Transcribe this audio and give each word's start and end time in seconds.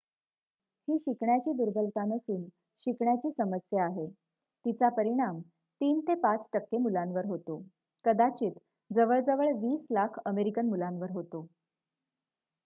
"ही 0.87 0.97
शिकण्याची 0.99 1.51
दुर्बलता 1.53 2.05
नसून 2.05 2.41
शिकण्याची 2.83 3.31
समस्या 3.31 3.83
आहे; 3.83 4.07
तिचा 4.65 4.89
परिणाम 4.89 5.39
"३ 5.81 5.99
ते 6.07 6.15
५ 6.23 6.49
टक्के 6.53 6.77
मुलांवर 6.77 7.25
होतो 7.25 7.61
कदाचित 8.05 8.59
जवळ 8.91 9.19
जवळ 9.21 9.51
२० 9.61 9.85
लाख 9.91 10.19
अमेरिकन 10.25 10.69
मुलांवर 10.69 11.11
होतो"". 11.11 11.45